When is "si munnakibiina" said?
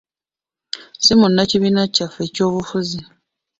1.03-1.81